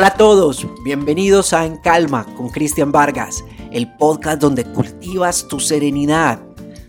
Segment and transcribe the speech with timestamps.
[0.00, 5.60] Hola a todos, bienvenidos a En Calma con Cristian Vargas, el podcast donde cultivas tu
[5.60, 6.40] serenidad.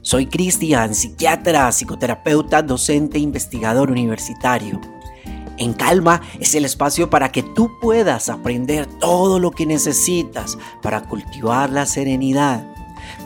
[0.01, 4.79] Soy Cristian, psiquiatra, psicoterapeuta, docente e investigador universitario.
[5.57, 11.01] En Calma es el espacio para que tú puedas aprender todo lo que necesitas para
[11.09, 12.65] cultivar la serenidad.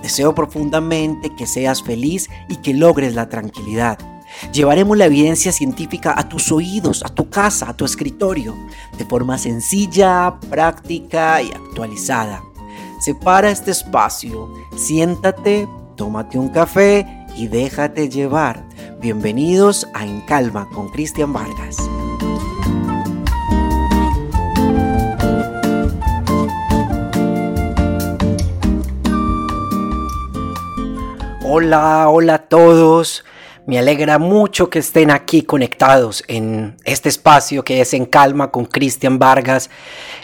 [0.02, 4.00] Deseo profundamente que seas feliz y que logres la tranquilidad.
[4.52, 8.56] Llevaremos la evidencia científica a tus oídos, a tu casa, a tu escritorio,
[8.98, 12.44] de forma sencilla, práctica y actualizada.
[13.00, 18.64] Separa este espacio, siéntate, tómate un café y déjate llevar.
[19.02, 21.78] Bienvenidos a En Calma con Cristian Vargas.
[31.48, 33.24] Hola, hola a todos.
[33.68, 38.66] Me alegra mucho que estén aquí conectados en este espacio que es En Calma con
[38.66, 39.72] Cristian Vargas,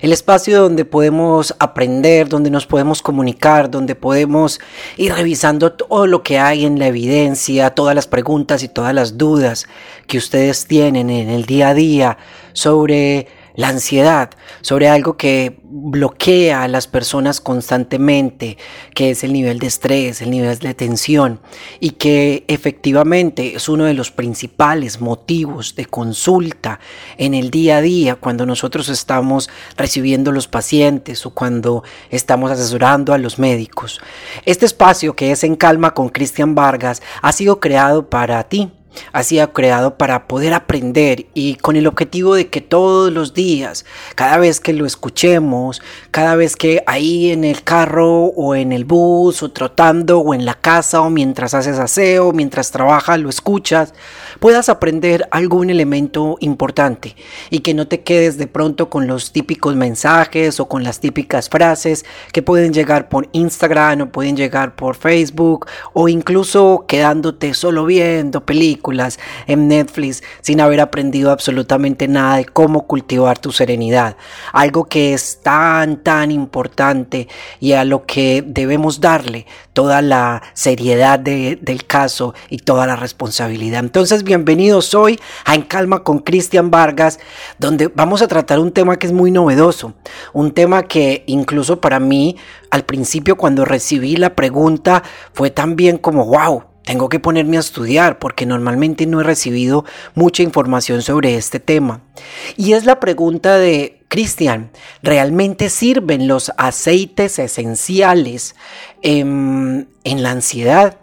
[0.01, 4.59] el espacio donde podemos aprender, donde nos podemos comunicar, donde podemos
[4.95, 9.17] ir revisando todo lo que hay en la evidencia, todas las preguntas y todas las
[9.17, 9.67] dudas
[10.05, 12.17] que ustedes tienen en el día a día
[12.53, 14.29] sobre la ansiedad,
[14.61, 18.57] sobre algo que bloquea a las personas constantemente,
[18.93, 21.39] que es el nivel de estrés, el nivel de tensión,
[21.79, 26.79] y que efectivamente es uno de los principales motivos de consulta
[27.17, 33.13] en el día a día cuando nosotros estamos recibiendo los pacientes o cuando estamos asesorando
[33.13, 34.01] a los médicos.
[34.45, 38.71] Este espacio que es en calma con Cristian Vargas ha sido creado para ti
[39.39, 44.37] ha creado para poder aprender y con el objetivo de que todos los días, cada
[44.37, 49.43] vez que lo escuchemos, cada vez que ahí en el carro o en el bus
[49.43, 53.93] o trotando o en la casa o mientras haces aseo, mientras trabajas, lo escuchas,
[54.39, 57.15] puedas aprender algún elemento importante
[57.49, 61.47] y que no te quedes de pronto con los típicos mensajes o con las típicas
[61.47, 67.85] frases que pueden llegar por Instagram o pueden llegar por Facebook o incluso quedándote solo
[67.85, 68.80] viendo películas
[69.47, 74.15] en Netflix sin haber aprendido absolutamente nada de cómo cultivar tu serenidad.
[74.53, 77.27] Algo que es tan, tan importante
[77.59, 83.79] y a lo que debemos darle toda la seriedad del caso y toda la responsabilidad.
[83.79, 87.19] Entonces, bienvenidos hoy a En Calma con Cristian Vargas,
[87.57, 89.93] donde vamos a tratar un tema que es muy novedoso,
[90.33, 92.37] un tema que incluso para mí
[92.69, 95.03] al principio cuando recibí la pregunta
[95.33, 100.43] fue también como, wow, tengo que ponerme a estudiar porque normalmente no he recibido mucha
[100.43, 102.01] información sobre este tema.
[102.57, 104.71] Y es la pregunta de, Cristian,
[105.01, 108.55] ¿realmente sirven los aceites esenciales
[109.01, 110.97] en, en la ansiedad?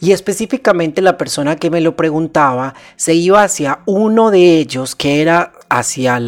[0.00, 5.20] Y específicamente la persona que me lo preguntaba se iba hacia uno de ellos que
[5.20, 6.18] era hacia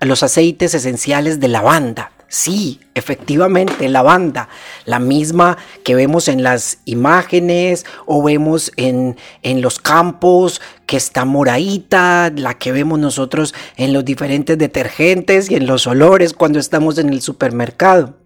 [0.00, 2.10] los aceites esenciales de lavanda.
[2.34, 4.48] Sí, efectivamente, la banda,
[4.86, 11.26] la misma que vemos en las imágenes o vemos en, en, los campos, que está
[11.26, 16.96] moradita, la que vemos nosotros en los diferentes detergentes y en los olores cuando estamos
[16.96, 18.21] en el supermercado.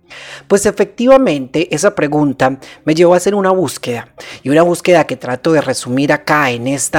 [0.49, 4.09] Pues efectivamente esa pregunta me llevó a hacer una búsqueda
[4.43, 6.99] y una búsqueda que trato de resumir acá en este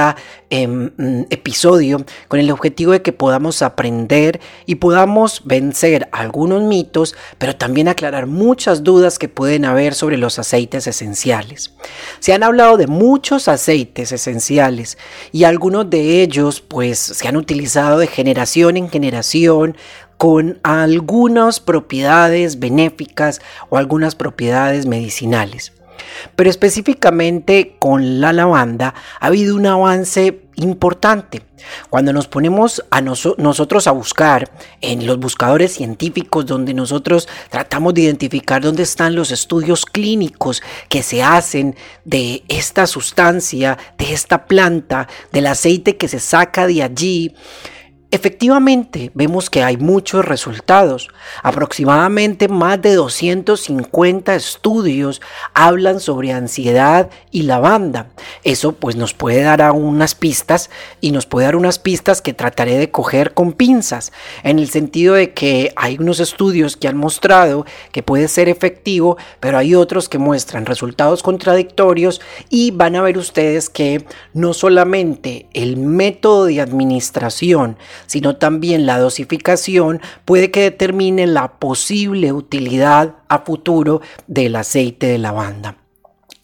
[0.50, 7.88] episodio con el objetivo de que podamos aprender y podamos vencer algunos mitos, pero también
[7.88, 11.74] aclarar muchas dudas que pueden haber sobre los aceites esenciales.
[12.20, 14.98] Se han hablado de muchos aceites esenciales
[15.32, 19.76] y algunos de ellos pues se han utilizado de generación en generación
[20.18, 23.40] con algunas propiedades benéficas
[23.70, 25.72] o algunas propiedades medicinales.
[26.36, 31.42] Pero específicamente con la lavanda ha habido un avance importante.
[31.90, 38.02] Cuando nos ponemos a nosotros a buscar en los buscadores científicos donde nosotros tratamos de
[38.02, 45.08] identificar dónde están los estudios clínicos que se hacen de esta sustancia, de esta planta,
[45.32, 47.34] del aceite que se saca de allí,
[48.10, 51.10] Efectivamente, vemos que hay muchos resultados.
[51.42, 55.20] Aproximadamente más de 250 estudios
[55.52, 58.08] hablan sobre ansiedad y lavanda.
[58.44, 60.70] Eso pues nos puede dar unas pistas
[61.02, 64.10] y nos puede dar unas pistas que trataré de coger con pinzas,
[64.42, 69.18] en el sentido de que hay unos estudios que han mostrado que puede ser efectivo,
[69.38, 75.46] pero hay otros que muestran resultados contradictorios y van a ver ustedes que no solamente
[75.52, 77.76] el método de administración,
[78.06, 85.18] sino también la dosificación puede que determine la posible utilidad a futuro del aceite de
[85.18, 85.76] lavanda.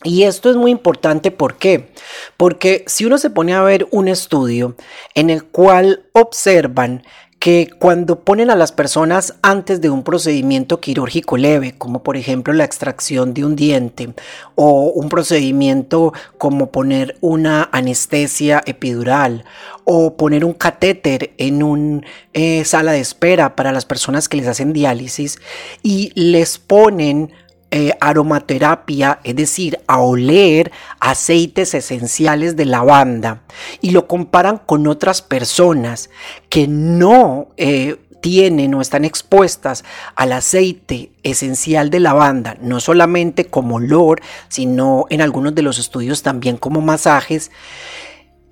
[0.04, 1.90] Y esto es muy importante, ¿por qué?
[2.36, 4.76] Porque si uno se pone a ver un estudio
[5.14, 7.04] en el cual observan
[7.44, 12.54] que cuando ponen a las personas antes de un procedimiento quirúrgico leve, como por ejemplo
[12.54, 14.14] la extracción de un diente
[14.54, 19.44] o un procedimiento como poner una anestesia epidural
[19.84, 22.00] o poner un catéter en una
[22.32, 25.38] eh, sala de espera para las personas que les hacen diálisis
[25.82, 27.30] y les ponen
[27.70, 30.70] eh, aromaterapia, es decir, a oler
[31.00, 33.42] aceites esenciales de lavanda
[33.80, 36.10] y lo comparan con otras personas
[36.48, 39.84] que no eh, tienen o están expuestas
[40.14, 46.22] al aceite esencial de lavanda, no solamente como olor, sino en algunos de los estudios
[46.22, 47.50] también como masajes,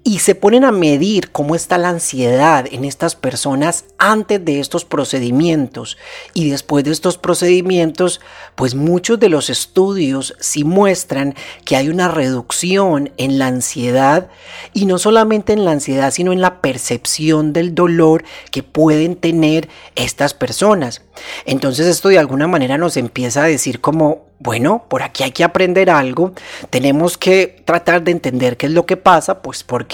[0.05, 4.85] y se ponen a medir cómo está la ansiedad en estas personas antes de estos
[4.85, 5.97] procedimientos
[6.35, 8.21] y después de estos procedimientos,
[8.57, 11.35] pues muchos de los estudios sí muestran
[11.65, 14.29] que hay una reducción en la ansiedad
[14.73, 19.69] y no solamente en la ansiedad, sino en la percepción del dolor que pueden tener
[19.95, 21.03] estas personas.
[21.47, 25.45] Entonces esto de alguna manera nos empieza a decir como bueno, por aquí hay que
[25.45, 26.33] aprender algo,
[26.69, 29.92] tenemos que tratar de entender qué es lo que pasa, pues porque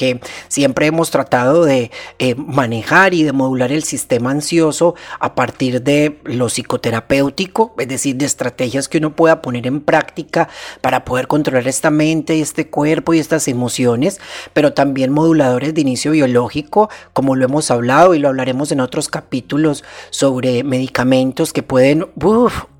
[0.48, 6.18] siempre hemos tratado de eh, manejar y de modular el sistema ansioso a partir de
[6.24, 10.48] lo psicoterapéutico, es decir, de estrategias que uno pueda poner en práctica
[10.80, 14.20] para poder controlar esta mente, este cuerpo y estas emociones,
[14.52, 19.08] pero también moduladores de inicio biológico, como lo hemos hablado y lo hablaremos en otros
[19.08, 22.06] capítulos sobre medicamentos que pueden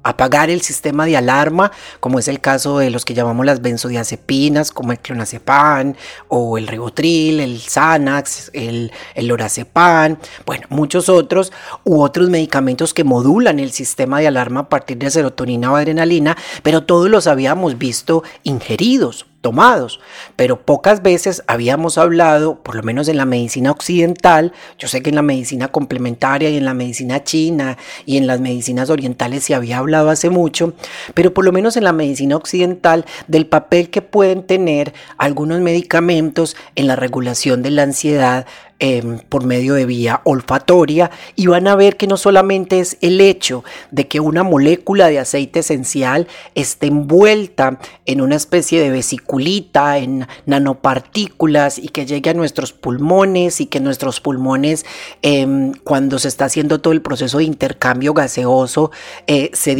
[0.08, 4.72] apagar el sistema de alarma, como es el caso de los que llamamos las benzodiazepinas,
[4.72, 5.94] como el clonazepam
[6.28, 10.16] o el ribotril, el Xanax, el, el lorazepam,
[10.46, 11.52] bueno, muchos otros,
[11.84, 16.36] u otros medicamentos que modulan el sistema de alarma a partir de serotonina o adrenalina,
[16.62, 20.00] pero todos los habíamos visto ingeridos tomados,
[20.34, 25.10] pero pocas veces habíamos hablado, por lo menos en la medicina occidental, yo sé que
[25.10, 29.54] en la medicina complementaria y en la medicina china y en las medicinas orientales se
[29.54, 30.74] había hablado hace mucho,
[31.14, 36.56] pero por lo menos en la medicina occidental del papel que pueden tener algunos medicamentos
[36.74, 38.46] en la regulación de la ansiedad,
[38.80, 43.20] Em, por medio de vía olfatoria y van a ver que no solamente es el
[43.20, 49.98] hecho de que una molécula de aceite esencial esté envuelta en una especie de vesiculita,
[49.98, 54.86] en nanopartículas y que llegue a nuestros pulmones y que nuestros pulmones
[55.22, 58.92] em, cuando se está haciendo todo el proceso de intercambio gaseoso
[59.26, 59.72] eh, se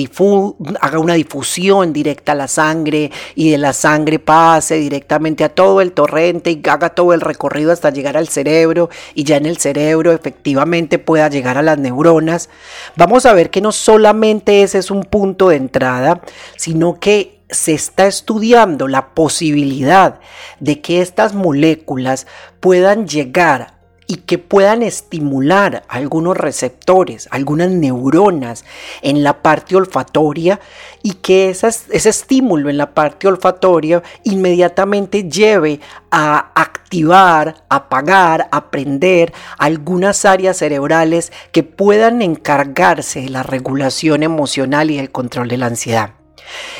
[0.80, 5.82] haga una difusión directa a la sangre y de la sangre pase directamente a todo
[5.82, 9.58] el torrente y haga todo el recorrido hasta llegar al cerebro y ya en el
[9.58, 12.48] cerebro efectivamente pueda llegar a las neuronas,
[12.96, 16.20] vamos a ver que no solamente ese es un punto de entrada,
[16.56, 20.20] sino que se está estudiando la posibilidad
[20.60, 22.26] de que estas moléculas
[22.60, 23.77] puedan llegar
[24.10, 28.64] y que puedan estimular algunos receptores, algunas neuronas
[29.02, 30.58] en la parte olfatoria
[31.02, 40.24] y que ese estímulo en la parte olfatoria inmediatamente lleve a activar, apagar, aprender algunas
[40.24, 46.14] áreas cerebrales que puedan encargarse de la regulación emocional y el control de la ansiedad.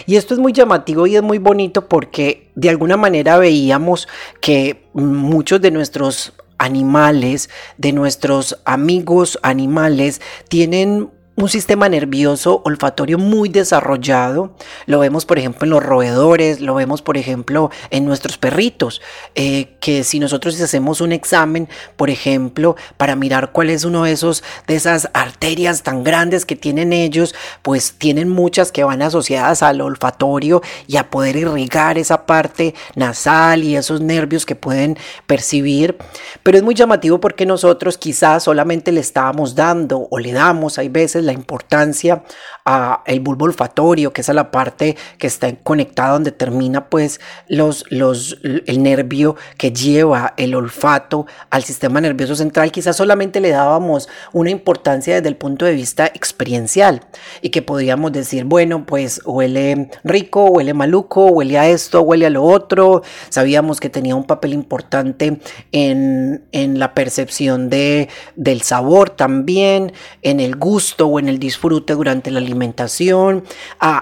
[0.06, 4.08] Y esto es muy llamativo y es muy bonito porque de alguna manera veíamos
[4.40, 13.48] que muchos de nuestros animales, de nuestros amigos animales, tienen un sistema nervioso olfatorio muy
[13.48, 14.50] desarrollado.
[14.86, 19.00] Lo vemos, por ejemplo, en los roedores, lo vemos, por ejemplo, en nuestros perritos,
[19.36, 24.12] eh, que si nosotros hacemos un examen, por ejemplo, para mirar cuál es uno de
[24.12, 29.62] esos de esas arterias tan grandes que tienen ellos, pues tienen muchas que van asociadas
[29.62, 35.98] al olfatorio y a poder irrigar esa parte nasal y esos nervios que pueden percibir.
[36.42, 40.88] Pero es muy llamativo porque nosotros quizás solamente le estábamos dando o le damos, hay
[40.88, 42.24] veces la importancia
[42.64, 47.20] a el bulbo olfatorio, que es a la parte que está conectada donde termina pues
[47.46, 53.50] los, los, el nervio que lleva el olfato al sistema nervioso central, quizás solamente le
[53.50, 57.02] dábamos una importancia desde el punto de vista experiencial
[57.40, 62.30] y que podríamos decir, bueno, pues huele rico, huele maluco, huele a esto, huele a
[62.30, 65.40] lo otro, sabíamos que tenía un papel importante
[65.72, 69.92] en, en la percepción de, del sabor también,
[70.22, 73.44] en el gusto en el disfrute durante la alimentación.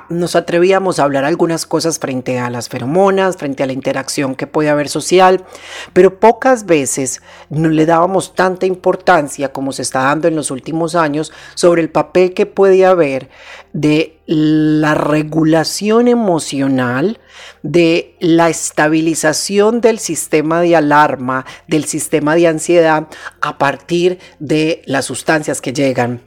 [0.08, 4.46] Nos atrevíamos a hablar algunas cosas frente a las feromonas, frente a la interacción que
[4.46, 5.44] puede haber social,
[5.92, 10.94] pero pocas veces no le dábamos tanta importancia como se está dando en los últimos
[10.94, 13.28] años sobre el papel que puede haber
[13.73, 17.20] de la regulación emocional,
[17.62, 23.06] de la estabilización del sistema de alarma, del sistema de ansiedad
[23.40, 26.23] a partir de las sustancias que llegan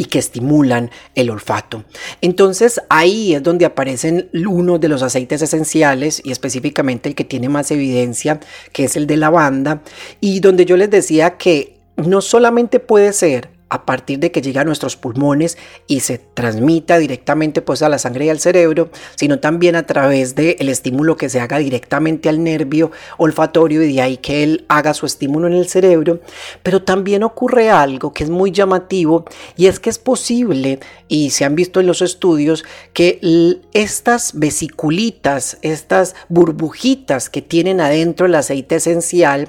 [0.00, 1.84] y que estimulan el olfato.
[2.22, 7.50] Entonces ahí es donde aparecen uno de los aceites esenciales y específicamente el que tiene
[7.50, 8.40] más evidencia,
[8.72, 9.82] que es el de lavanda,
[10.18, 14.60] y donde yo les decía que no solamente puede ser a partir de que llega
[14.60, 19.38] a nuestros pulmones y se transmita directamente pues a la sangre y al cerebro, sino
[19.38, 24.16] también a través del estímulo que se haga directamente al nervio olfatorio y de ahí
[24.16, 26.20] que él haga su estímulo en el cerebro.
[26.62, 29.24] Pero también ocurre algo que es muy llamativo
[29.56, 33.20] y es que es posible, y se han visto en los estudios, que
[33.72, 39.48] estas vesiculitas, estas burbujitas que tienen adentro el aceite esencial,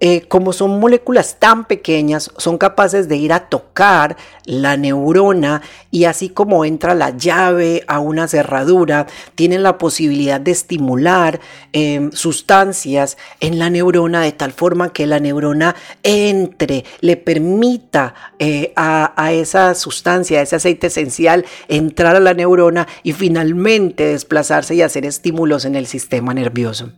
[0.00, 6.04] eh, como son moléculas tan pequeñas, son capaces de ir a tocar la neurona y
[6.04, 11.40] así como entra la llave a una cerradura, tienen la posibilidad de estimular
[11.72, 15.74] em, sustancias en la neurona de tal forma que la neurona
[16.04, 22.34] entre, le permita eh, a, a esa sustancia, a ese aceite esencial, entrar a la
[22.34, 26.92] neurona y finalmente desplazarse y hacer estímulos en el sistema nervioso.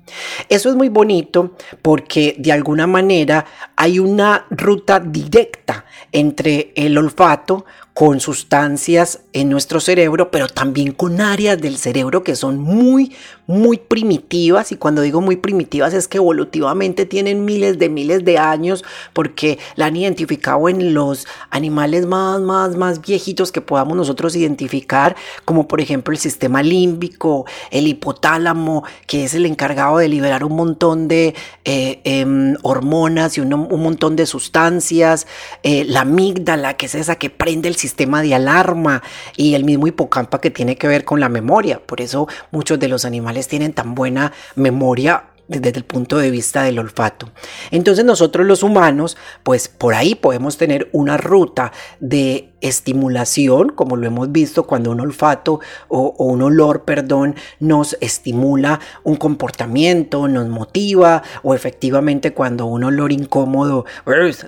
[0.50, 3.44] Eso es muy bonito porque de alguna manera
[3.76, 7.64] hay una ruta directa entre el olfato
[8.00, 13.14] con sustancias en nuestro cerebro, pero también con áreas del cerebro que son muy,
[13.46, 14.72] muy primitivas.
[14.72, 19.58] Y cuando digo muy primitivas es que evolutivamente tienen miles de miles de años porque
[19.76, 25.14] la han identificado en los animales más, más, más viejitos que podamos nosotros identificar,
[25.44, 30.56] como por ejemplo el sistema límbico, el hipotálamo, que es el encargado de liberar un
[30.56, 31.34] montón de
[31.66, 35.26] eh, em, hormonas y un, montón de sustancias,
[35.62, 37.89] eh, la amígdala, que es esa que prende el sistema
[38.22, 39.02] de alarma
[39.36, 41.80] y el mismo hipocampa que tiene que ver con la memoria.
[41.84, 45.24] Por eso muchos de los animales tienen tan buena memoria
[45.58, 47.30] desde el punto de vista del olfato.
[47.72, 54.06] Entonces nosotros los humanos, pues por ahí podemos tener una ruta de estimulación, como lo
[54.06, 61.22] hemos visto cuando un olfato o, un olor, perdón, nos estimula un comportamiento, nos motiva,
[61.42, 63.86] o efectivamente cuando un olor incómodo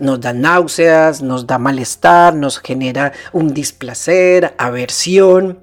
[0.01, 5.59] nos da náuseas, nos da malestar, nos genera un displacer, aversión.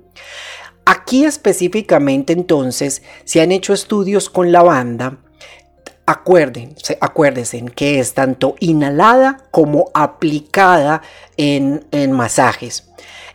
[0.86, 5.20] Aquí específicamente entonces se han hecho estudios con lavanda
[6.12, 11.04] Acuérdense, acuérdense que es tanto inhalada como aplicada
[11.38, 12.90] en, en masajes.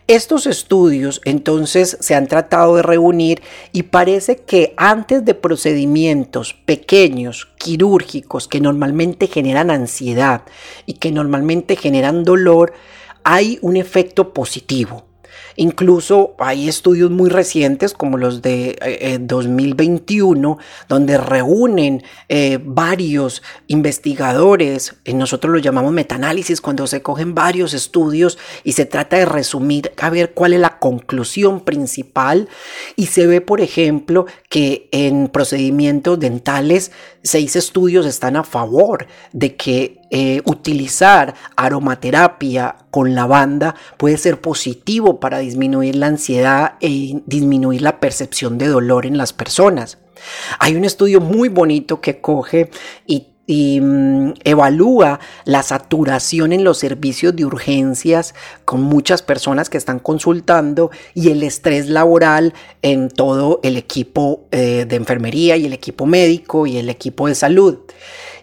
[0.09, 7.47] Estos estudios entonces se han tratado de reunir y parece que antes de procedimientos pequeños,
[7.59, 10.43] quirúrgicos, que normalmente generan ansiedad
[10.85, 12.73] y que normalmente generan dolor,
[13.23, 15.05] hay un efecto positivo.
[15.57, 23.43] Incluso hay estudios muy recientes como los de 2021 eh, eh, donde reúnen eh, varios
[23.69, 29.93] investigadores, nosotros lo llamamos metaanálisis, cuando se cogen varios estudios y se trata de resumir
[30.01, 32.49] a ver cuál es la conclusión principal.
[32.97, 36.91] Y se ve por ejemplo que en procedimientos dentales
[37.25, 45.19] seis estudios están a favor de que eh, utilizar aromaterapia con lavanda puede ser positivo
[45.19, 49.99] para disminuir la ansiedad e disminuir la percepción de dolor en las personas.
[50.59, 52.71] Hay un estudio muy bonito que coge
[53.07, 58.35] y y mm, evalúa la saturación en los servicios de urgencias
[58.65, 64.87] con muchas personas que están consultando y el estrés laboral en todo el equipo eh,
[64.89, 67.79] de enfermería y el equipo médico y el equipo de salud.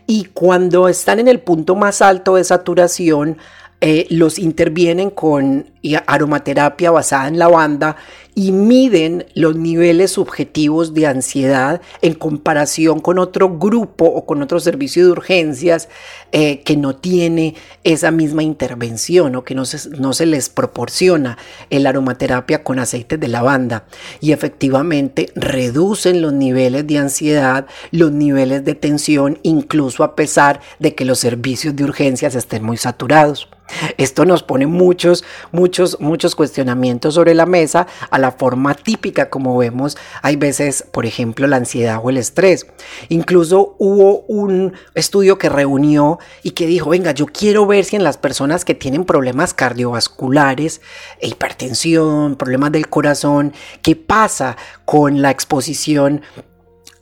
[0.08, 3.38] Y cuando están en el punto más alto de saturación,
[3.84, 5.72] eh, los intervienen con
[6.06, 7.96] aromaterapia basada en lavanda
[8.34, 14.60] y miden los niveles subjetivos de ansiedad en comparación con otro grupo o con otro
[14.60, 15.90] servicio de urgencias
[16.32, 21.38] eh, que no tiene esa misma intervención o que no se, no se les proporciona
[21.70, 23.86] el aromaterapia con aceite de lavanda.
[24.22, 30.96] Y efectivamente reducen los niveles de ansiedad, los niveles de tensión, incluso a pesar de
[30.96, 33.50] que los servicios de urgencias estén muy saturados.
[33.98, 37.88] Esto nos pone muchos, muchos, muchos cuestionamientos sobre la mesa
[38.22, 42.68] la forma típica como vemos hay veces, por ejemplo, la ansiedad o el estrés.
[43.10, 48.04] Incluso hubo un estudio que reunió y que dijo, venga, yo quiero ver si en
[48.04, 50.82] las personas que tienen problemas cardiovasculares,
[51.22, 56.22] hipertensión, problemas del corazón, qué pasa con la exposición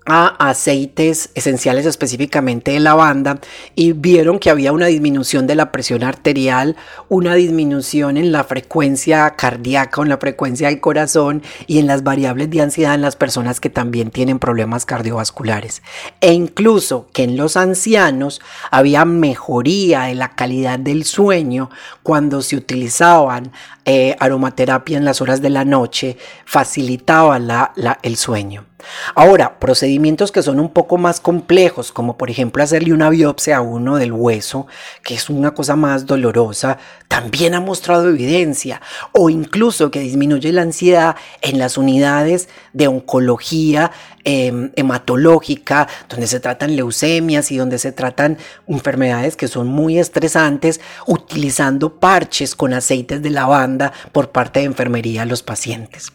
[0.06, 3.40] a aceites esenciales específicamente de lavanda
[3.76, 6.76] y vieron que había una disminución de la presión arterial,
[7.10, 12.50] una disminución en la frecuencia cardíaca en la frecuencia del corazón y en las variables
[12.50, 15.82] de ansiedad en las personas que también tienen problemas cardiovasculares.
[16.22, 18.42] E incluso que en los ancianos
[18.72, 21.70] había mejoría de la calidad del sueño
[22.04, 23.52] cuando se utilizaban
[23.92, 26.16] eh, aromaterapia en las horas de la noche,
[26.46, 27.40] facilitaba
[28.04, 28.66] el sueño.
[29.16, 33.62] Ahora, procedimientos que son un poco más complejos, como por ejemplo hacerle una biopsia a
[33.62, 34.68] uno del hueso,
[35.04, 36.78] que es una cosa más dolorosa,
[37.08, 38.82] también ha mostrado evidencia,
[39.12, 43.92] o incluso que disminuye la ansiedad en las unidades de oncología
[44.24, 50.80] em, hematológica, donde se tratan leucemias y donde se tratan enfermedades que son muy estresantes,
[51.08, 53.79] utilizando parches con aceites de lavanda
[54.12, 56.12] por parte de enfermería a los pacientes.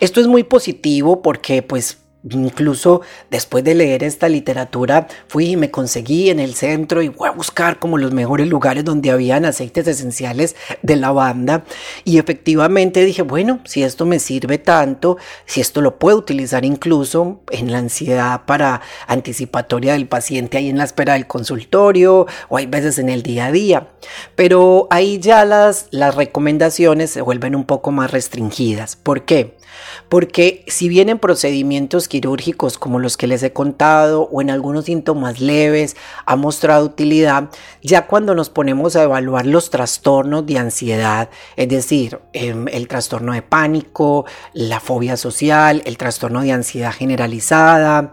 [0.00, 1.98] Esto es muy positivo porque pues
[2.28, 3.00] Incluso
[3.30, 7.32] después de leer esta literatura fui y me conseguí en el centro y voy a
[7.32, 11.64] buscar como los mejores lugares donde habían aceites esenciales de lavanda
[12.04, 17.40] y efectivamente dije, bueno, si esto me sirve tanto, si esto lo puedo utilizar incluso
[17.50, 22.66] en la ansiedad para anticipatoria del paciente ahí en la espera del consultorio o hay
[22.66, 23.88] veces en el día a día.
[24.34, 28.96] Pero ahí ya las, las recomendaciones se vuelven un poco más restringidas.
[28.96, 29.56] ¿Por qué?
[30.08, 35.40] Porque si vienen procedimientos quirúrgicos como los que les he contado o en algunos síntomas
[35.40, 35.96] leves
[36.26, 37.50] ha mostrado utilidad,
[37.82, 43.32] ya cuando nos ponemos a evaluar los trastornos de ansiedad, es decir, em, el trastorno
[43.32, 48.12] de pánico, la fobia social, el trastorno de ansiedad generalizada,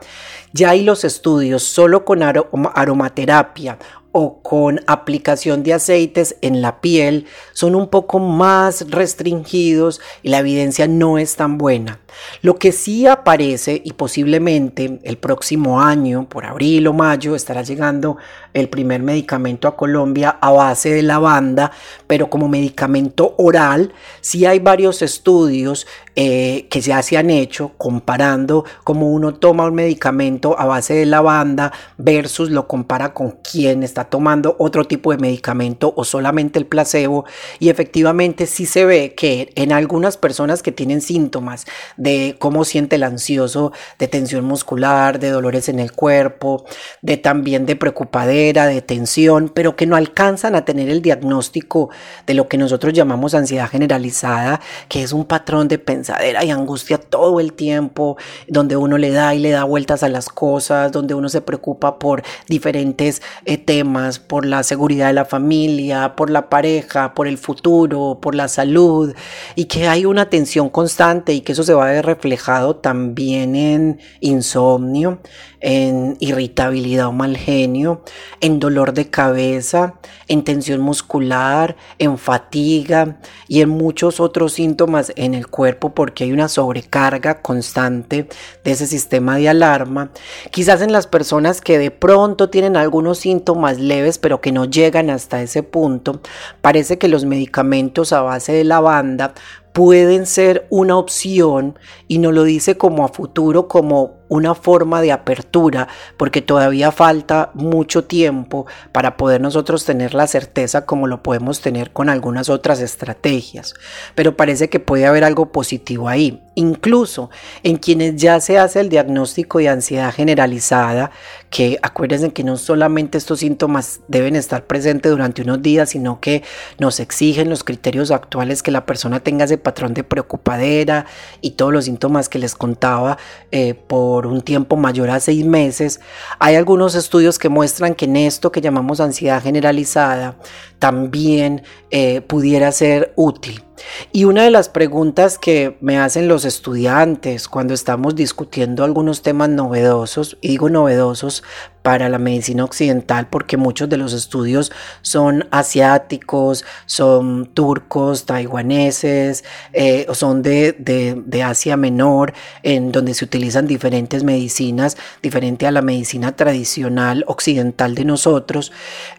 [0.58, 3.78] ya hay los estudios solo con aromaterapia
[4.12, 10.40] o con aplicación de aceites en la piel son un poco más restringidos y la
[10.40, 12.00] evidencia no es tan buena.
[12.42, 18.18] Lo que sí aparece y posiblemente el próximo año, por abril o mayo, estará llegando
[18.56, 21.72] el primer medicamento a Colombia a base de lavanda,
[22.08, 25.86] pero como medicamento oral, sí hay varios estudios
[26.16, 31.06] eh, que ya se han hecho comparando cómo uno toma un medicamento a base de
[31.06, 36.66] lavanda versus lo compara con quien está tomando otro tipo de medicamento o solamente el
[36.66, 37.26] placebo.
[37.60, 41.66] Y efectivamente sí se ve que en algunas personas que tienen síntomas
[41.98, 46.66] de cómo siente el ansioso, de tensión muscular, de dolores en el cuerpo,
[47.02, 51.90] de también de preocupadera, de tensión, pero que no alcanzan a tener el diagnóstico
[52.26, 55.98] de lo que nosotros llamamos ansiedad generalizada, que es un patrón de pensamiento
[56.44, 60.30] y angustia todo el tiempo, donde uno le da y le da vueltas a las
[60.38, 66.16] cosas, donde uno se preocupa por diferentes eh, temas, por la seguridad de la familia,
[66.16, 69.16] por la pareja, por el futuro, por la salud,
[69.56, 73.56] y que hay una tensión constante y que eso se va a ver reflejado también
[73.56, 75.18] en insomnio,
[75.60, 78.04] en irritabilidad o mal genio,
[78.40, 79.96] en dolor de cabeza,
[80.28, 86.32] en tensión muscular, en fatiga y en muchos otros síntomas en el cuerpo porque hay
[86.32, 88.28] una sobrecarga constante
[88.64, 90.12] de ese sistema de alarma.
[90.52, 95.10] Quizás en las personas que de pronto tienen algunos síntomas leves pero que no llegan
[95.10, 96.22] hasta ese punto,
[96.62, 99.34] parece que los medicamentos a base de lavanda
[99.74, 101.78] pueden ser una opción
[102.08, 105.88] y no lo dice como a futuro, como una forma de apertura,
[106.18, 111.92] porque todavía falta mucho tiempo para poder nosotros tener la certeza como lo podemos tener
[111.92, 113.74] con algunas otras estrategias.
[114.16, 116.44] Pero parece que puede haber algo positivo ahí.
[116.56, 117.30] Incluso
[117.64, 121.12] en quienes ya se hace el diagnóstico de ansiedad generalizada,
[121.50, 126.44] que acuérdense que no solamente estos síntomas deben estar presentes durante unos días, sino que
[126.80, 131.06] nos exigen los criterios actuales que la persona tenga ese patrón de preocupadera
[131.42, 133.18] y todos los síntomas que les contaba
[133.52, 136.00] eh, por un tiempo mayor a seis meses.
[136.40, 140.38] Hay algunos estudios que muestran que en esto que llamamos ansiedad generalizada
[140.80, 143.64] también eh, pudiera ser útil.
[144.12, 149.50] Y una de las preguntas que me hacen los estudiantes cuando estamos discutiendo algunos temas
[149.50, 151.44] novedosos, digo novedosos
[151.84, 160.06] para la medicina occidental porque muchos de los estudios son asiáticos, son turcos, taiwaneses, eh,
[160.14, 166.36] son de, de, Asia Menor, en donde se utilizan diferentes medicinas, diferente a la medicina
[166.36, 168.74] tradicional occidental de nosotros.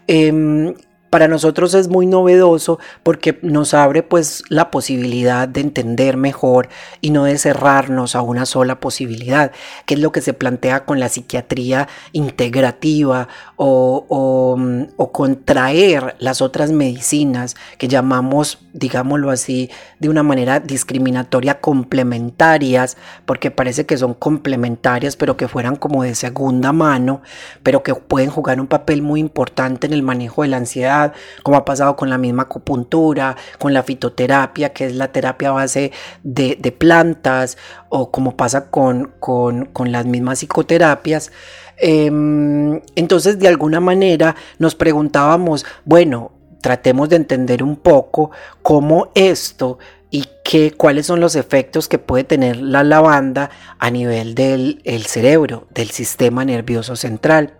[0.05, 0.75] Em,
[1.09, 6.69] para nosotros es muy novedoso porque nos abre pues la posibilidad de entender mejor
[7.01, 9.51] y no de cerrarnos a una sola posibilidad,
[9.85, 14.57] que es lo que se plantea con la psiquiatría integrativa o, o,
[14.97, 19.69] o contraer las otras medicinas que llamamos, digámoslo así,
[19.99, 26.15] de una manera discriminatoria complementarias, porque parece que son complementarias, pero que fueran como de
[26.15, 27.21] segunda mano,
[27.63, 30.98] pero que pueden jugar un papel muy importante en el manejo de la ansiedad
[31.43, 35.91] como ha pasado con la misma acupuntura, con la fitoterapia, que es la terapia base
[36.23, 37.57] de, plantas,
[37.89, 41.31] o como pasa con, con, las mismas psicoterapias.
[41.77, 46.31] Em, entonces, de alguna manera, nos preguntábamos, bueno,
[46.61, 48.31] tratemos de entender un poco
[48.61, 49.79] cómo esto
[50.11, 55.67] y qué, cuáles son los efectos que puede tener la lavanda a nivel del cerebro,
[55.69, 57.53] del sistema nervioso central.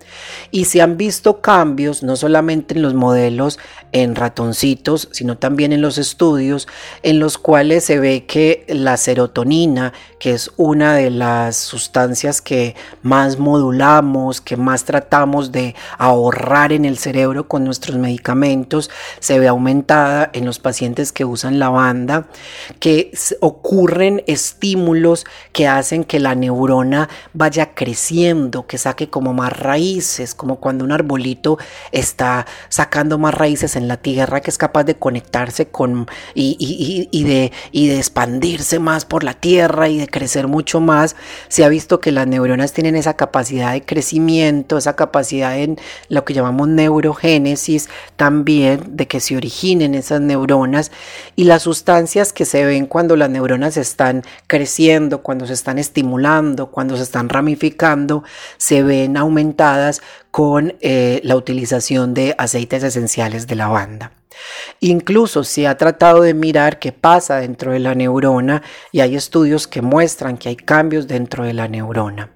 [0.49, 3.59] Y se han visto cambios no solamente en los modelos
[3.91, 6.67] en ratoncitos, sino también en los estudios
[7.03, 12.75] en los cuales se ve que la serotonina, que es una de las sustancias que
[13.03, 19.47] más modulamos, que más tratamos de ahorrar en el cerebro con nuestros medicamentos, se ve
[19.47, 22.25] aumentada en los pacientes que usan lavanda
[22.79, 23.11] que
[23.41, 30.57] ocurren estímulos que hacen que la neurona vaya creciendo, que saque como más raíces, como
[30.57, 31.57] cuando un arbolito
[31.91, 37.51] está sacando más raíces en la tierra, que es capaz de conectarse con y, de,
[37.71, 41.15] y de expandirse más por la tierra y de crecer mucho más.
[41.49, 46.23] Se ha visto que las neuronas tienen esa capacidad de crecimiento, esa capacidad en lo
[46.23, 50.91] que llamamos neurogénesis, también de que se originen esas neuronas
[51.35, 56.71] y las sustancias que se ven cuando las neuronas están creciendo, cuando se están estimulando,
[56.71, 58.23] cuando se están ramificando,
[58.57, 60.01] se ven aumentadas
[60.31, 64.13] con eh, la utilización de aceites esenciales de lavanda.
[64.79, 69.67] Incluso se ha tratado de mirar qué pasa dentro de la neurona y hay estudios
[69.67, 72.29] que muestran que hay cambios dentro de la neurona.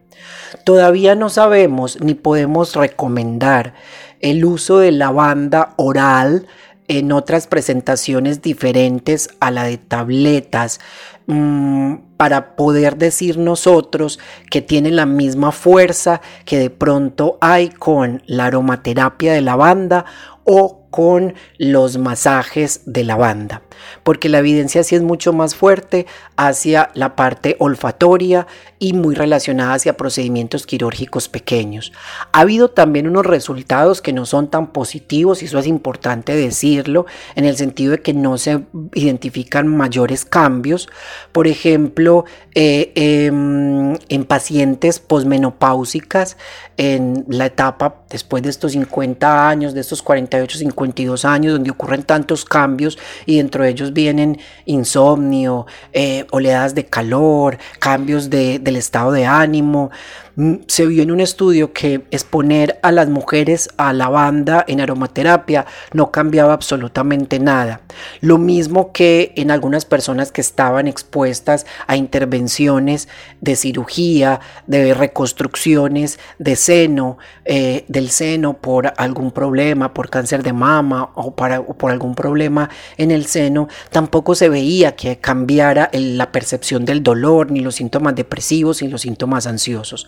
[0.65, 3.73] Todavía no sabemos ni podemos recomendar
[4.19, 6.47] el uso de lavanda oral
[6.87, 10.79] en otras presentaciones diferentes a la de tabletas
[11.27, 14.19] mm, para poder decir nosotros
[14.49, 20.05] que tiene la misma fuerza que de pronto hay con la aromaterapia de lavanda
[20.43, 23.63] o con los masajes de lavanda,
[24.03, 26.05] porque la evidencia sí es mucho más fuerte
[26.37, 28.47] hacia la parte olfatoria
[28.79, 31.93] y muy relacionada hacia procedimientos quirúrgicos pequeños.
[32.31, 37.05] Ha habido también unos resultados que no son tan positivos, y eso es importante decirlo,
[37.35, 40.89] en el sentido de que no se identifican mayores cambios.
[41.31, 46.37] Por ejemplo, eh, em, en pacientes posmenopáusicas,
[46.77, 52.03] en la etapa después de estos 50 años, de estos 48, 52 años, donde ocurren
[52.03, 59.11] tantos cambios y dentro ellos vienen insomnio, eh, oleadas de calor, cambios de, del estado
[59.11, 59.91] de ánimo,
[60.35, 65.67] Mm, se vio en un estudio que exponer a las mujeres a lavanda en aromaterapia
[65.93, 67.81] no cambiaba absolutamente nada.
[68.19, 73.07] Lo mismo que en algunas personas que estaban expuestas a intervenciones
[73.41, 80.53] de cirugía, de reconstrucciones de seno, eh, del seno por algún problema, por cáncer de
[80.53, 83.52] mama o, para, por algún problema en el seno,
[83.91, 89.01] tampoco se veía que cambiara la percepción del dolor, ni los síntomas depresivos, ni los
[89.01, 90.07] síntomas ansiosos.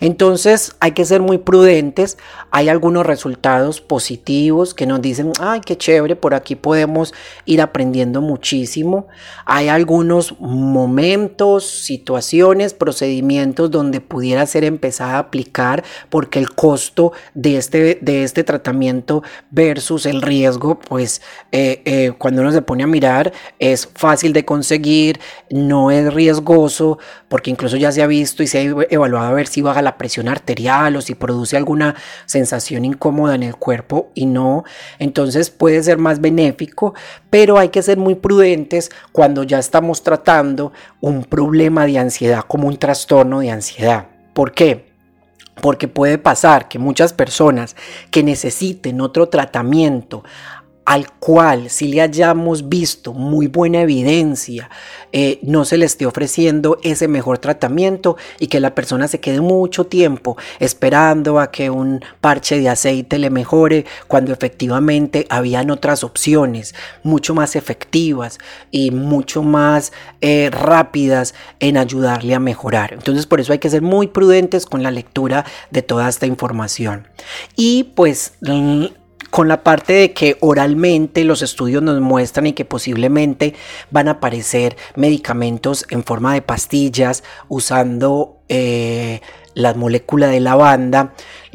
[0.00, 2.18] Entonces hay que ser muy prudentes.
[2.50, 8.20] Hay algunos resultados positivos que nos dicen, ay, qué chévere, por aquí podemos ir aprendiendo
[8.20, 9.08] muchísimo.
[9.44, 17.56] Hay algunos momentos, situaciones, procedimientos donde pudiera ser empezada a aplicar porque el costo de
[17.56, 22.85] este, de este tratamiento versus el riesgo, pues eh, eh, cuando uno se pone a
[22.86, 25.20] mirar es fácil de conseguir,
[25.50, 29.46] no es riesgoso porque incluso ya se ha visto y se ha evaluado a ver
[29.46, 31.94] si baja la presión arterial o si produce alguna
[32.26, 34.64] sensación incómoda en el cuerpo y no,
[34.98, 36.94] entonces puede ser más benéfico,
[37.30, 42.68] pero hay que ser muy prudentes cuando ya estamos tratando un problema de ansiedad como
[42.68, 44.06] un trastorno de ansiedad.
[44.32, 44.86] ¿Por qué?
[45.62, 47.76] Porque puede pasar que muchas personas
[48.10, 50.22] que necesiten otro tratamiento
[50.86, 54.70] al cual si le hayamos visto muy buena evidencia,
[55.12, 59.40] eh, no se le esté ofreciendo ese mejor tratamiento y que la persona se quede
[59.40, 66.04] mucho tiempo esperando a que un parche de aceite le mejore cuando efectivamente habían otras
[66.04, 68.38] opciones mucho más efectivas
[68.70, 72.92] y mucho más eh, rápidas en ayudarle a mejorar.
[72.92, 77.08] Entonces por eso hay que ser muy prudentes con la lectura de toda esta información.
[77.56, 78.34] Y pues
[79.30, 83.54] con la parte de que oralmente los estudios nos muestran y que posiblemente
[83.90, 89.20] van a aparecer medicamentos en forma de pastillas usando eh,
[89.56, 91.14] la molécula de lavanda,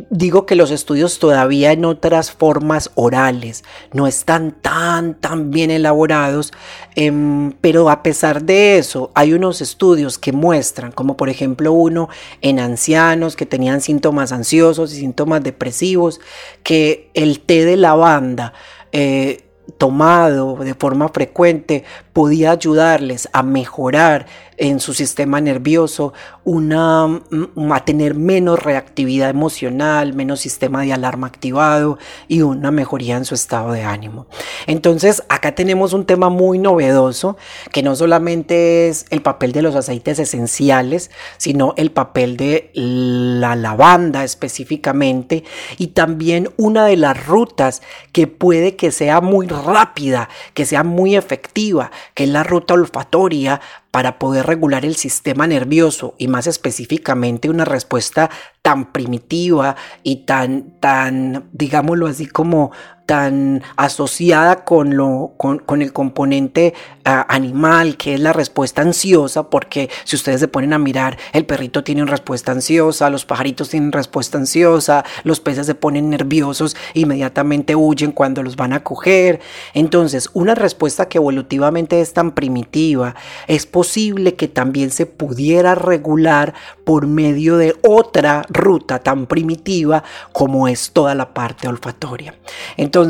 [0.09, 6.51] digo que los estudios todavía en otras formas orales no están tan, tan bien elaborados,
[6.95, 12.09] em, pero a pesar de eso hay unos estudios que muestran, como por ejemplo uno
[12.41, 16.19] en ancianos que tenían síntomas ansiosos y síntomas depresivos,
[16.63, 18.53] que el té de lavanda
[18.91, 19.43] eh,
[19.77, 21.83] tomado de forma frecuente
[22.13, 24.25] podía ayudarles a mejorar
[24.61, 31.25] en su sistema nervioso, una, mm, a tener menos reactividad emocional, menos sistema de alarma
[31.25, 31.97] activado
[32.27, 34.27] y una mejoría en su estado de ánimo.
[34.67, 37.37] Entonces, acá tenemos un tema muy novedoso
[37.71, 43.55] que no solamente es el papel de los aceites esenciales, sino el papel de la
[43.55, 45.43] lavanda específicamente
[45.79, 51.15] y también una de las rutas que puede que sea muy rápida, que sea muy
[51.15, 53.61] efectiva, que es la ruta olfatoria
[53.91, 58.29] para poder regular el sistema nervioso y más específicamente una respuesta
[58.61, 62.71] tan primitiva y tan, tan, digámoslo así como
[63.11, 69.89] tan asociada con, lo, con, el componente ah, animal, que es la respuesta ansiosa, porque
[70.05, 73.91] si ustedes se ponen a mirar, el perrito tiene una respuesta ansiosa, los pajaritos tienen
[73.91, 79.41] respuesta ansiosa, los peces se ponen nerviosos, inmediatamente huyen cuando los van a coger.
[79.73, 83.15] Entonces, una respuesta que evolutivamente es tan primitiva,
[83.47, 86.53] es posible que también se pudiera regular
[86.85, 92.35] por medio de otra ruta tan primitiva como es toda la parte olfatoria.
[92.77, 93.00] Entonces,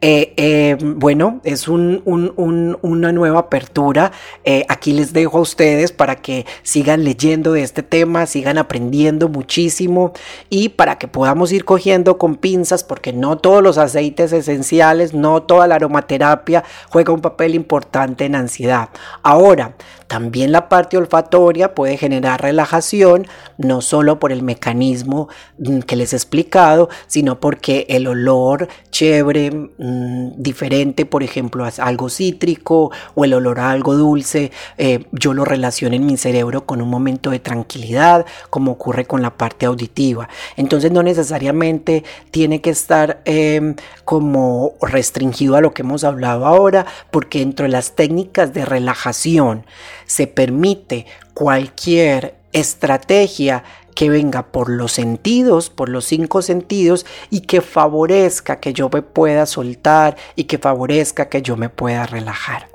[0.00, 4.12] eh, eh, bueno, es una nueva apertura.
[4.44, 9.28] Eh, aquí les dejo a ustedes para que sigan leyendo de este tema, sigan aprendiendo
[9.28, 10.12] muchísimo
[10.48, 15.42] y para que podamos ir cogiendo con pinzas, porque no todos los aceites esenciales, no
[15.42, 18.88] toda la aromaterapia juega un papel importante en ansiedad.
[19.22, 19.74] Ahora,
[20.10, 26.12] también la parte olfatoria puede generar relajación, no solo por el mecanismo mm, que les
[26.12, 33.24] he explicado, sino porque el olor chévere, mm, diferente, por ejemplo, a algo cítrico o
[33.24, 37.30] el olor a algo dulce, eh, yo lo relaciono en mi cerebro con un momento
[37.30, 40.28] de tranquilidad, como ocurre con la parte auditiva.
[40.56, 46.84] Entonces no necesariamente tiene que estar em, como restringido a lo que hemos hablado ahora,
[47.12, 49.64] porque dentro de las técnicas de relajación,
[50.10, 53.62] se permite cualquier estrategia
[53.94, 59.02] que venga por los sentidos, por los cinco sentidos y que favorezca que yo me
[59.02, 62.69] pueda soltar y que favorezca que yo me pueda relajar.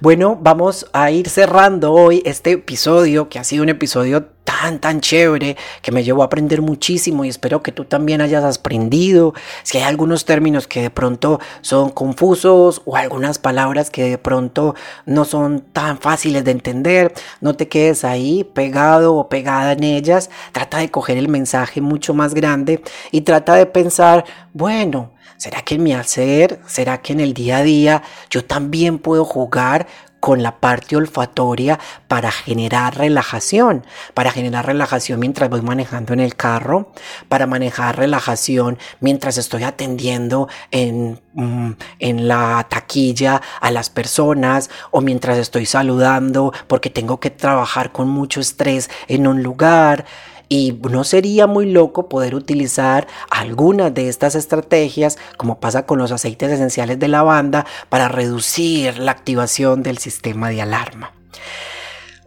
[0.00, 5.00] Bueno, vamos a ir cerrando hoy este episodio que ha sido un episodio tan, tan
[5.00, 9.34] chévere que me llevó a aprender muchísimo y espero que tú también hayas aprendido.
[9.64, 14.74] Si hay algunos términos que de pronto son confusos o algunas palabras que de pronto
[15.04, 20.30] no son tan fáciles de entender, no te quedes ahí pegado o pegada en ellas.
[20.52, 25.74] Trata de coger el mensaje mucho más grande y trata de pensar, bueno, ¿Será que
[25.74, 29.86] en mi hacer, será que en el día a día yo también puedo jugar
[30.26, 36.34] con la parte olfatoria para generar relajación, para generar relajación mientras voy manejando en el
[36.34, 36.90] carro,
[37.28, 45.00] para manejar relajación mientras estoy atendiendo en, mm, en la taquilla a las personas o
[45.00, 50.06] mientras estoy saludando porque tengo que trabajar con mucho estrés en un lugar.
[50.48, 56.12] Y no sería muy loco poder utilizar algunas de estas estrategias, como pasa con los
[56.12, 61.12] aceites esenciales de lavanda, para reducir la activación del sistema de alarma.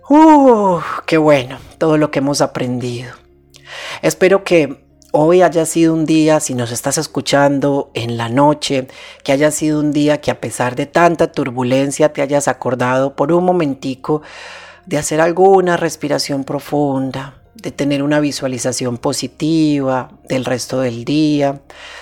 [0.10, 0.80] ¡Uh!
[1.06, 1.60] ¡Qué bueno!
[1.78, 3.14] Todo lo que hemos aprendido.
[4.02, 8.88] Espero que hoy haya sido un día, si nos estás escuchando en la noche,
[9.24, 13.32] que haya sido un día que a pesar de tanta turbulencia te hayas acordado por
[13.32, 14.22] un momentico
[14.86, 21.62] de hacer alguna respiración profunda, de tener una visualización positiva del resto del día.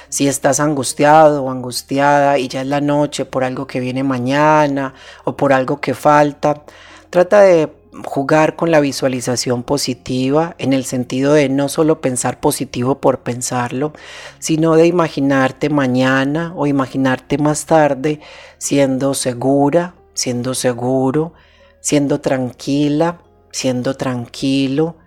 [0.10, 4.94] Si estás angustiado o angustiada y ya es la noche por algo que viene mañana
[5.24, 6.64] o por algo que falta,
[7.10, 7.72] trata de
[8.06, 13.94] jugar con la visualización positiva en el sentido de no solo pensar positivo por pensarlo,
[14.40, 18.20] sino de imaginarte mañana o imaginarte más tarde
[18.60, 21.34] siendo segura, siendo seguro,
[21.80, 24.98] siendo tranquila, siendo tranquilo,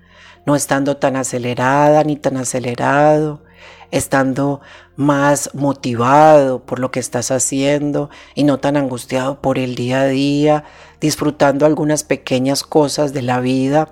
[0.47, 3.43] no estando tan acelerada ni tan acelerado,
[3.91, 4.61] estando
[4.97, 10.07] más motivado por lo que estás haciendo y no tan angustiado por el día a
[10.07, 10.65] día,
[11.01, 13.91] disfrutando algunas pequeñas cosas de la vida.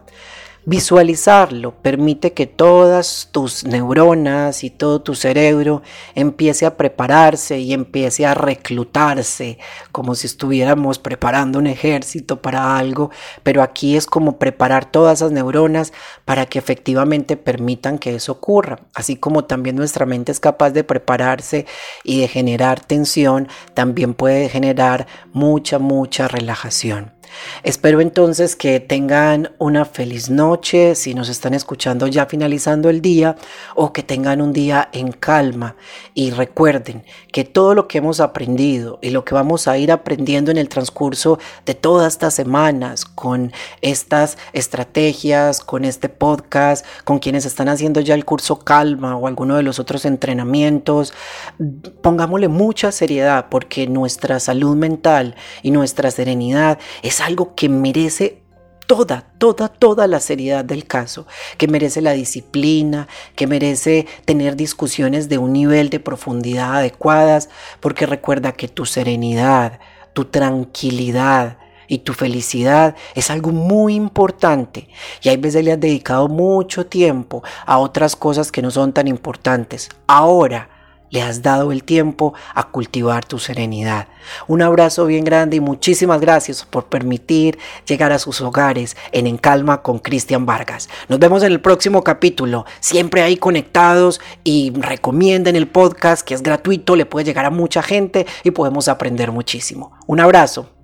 [0.70, 5.80] Visualizarlo permite que todas tus neuronas y todo tu cerebro
[6.14, 9.56] empiece a prepararse y empiece a reclutarse
[9.92, 13.10] como si estuviéramos preparando un ejército para algo,
[13.42, 15.94] pero aquí es como preparar todas esas neuronas
[16.26, 20.84] para que efectivamente permitan que eso ocurra, así como también nuestra mente es capaz de
[20.84, 21.64] prepararse
[22.04, 27.17] y de generar tensión, también puede generar mucha, mucha relajación.
[27.62, 33.36] Espero entonces que tengan una feliz noche si nos están escuchando ya finalizando el día
[33.74, 35.76] o que tengan un día en calma.
[36.14, 40.50] Y recuerden que todo lo que hemos aprendido y lo que vamos a ir aprendiendo
[40.50, 47.44] en el transcurso de todas estas semanas con estas estrategias, con este podcast, con quienes
[47.46, 51.12] están haciendo ya el curso Calma o alguno de los otros entrenamientos,
[52.02, 56.78] pongámosle mucha seriedad porque nuestra salud mental y nuestra serenidad
[57.18, 58.42] es algo que merece
[58.86, 61.26] toda, toda, toda la seriedad del caso,
[61.56, 67.48] que merece la disciplina, que merece tener discusiones de un nivel de profundidad adecuadas,
[67.80, 69.80] porque recuerda que tu serenidad,
[70.12, 71.58] tu tranquilidad,
[71.90, 74.90] y tu felicidad es algo muy importante
[75.22, 79.08] y hay veces le has dedicado mucho tiempo a otras cosas que no son tan
[79.08, 79.88] importantes.
[80.06, 80.68] Ahora,
[81.10, 84.08] le has dado el tiempo a cultivar tu serenidad.
[84.46, 89.38] Un abrazo bien grande y muchísimas gracias por permitir llegar a sus hogares en En
[89.38, 90.88] Calma con Cristian Vargas.
[91.08, 92.66] Nos vemos en el próximo capítulo.
[92.80, 97.82] Siempre ahí conectados y recomienden el podcast que es gratuito, le puede llegar a mucha
[97.82, 99.92] gente y podemos aprender muchísimo.
[100.06, 100.77] Un abrazo.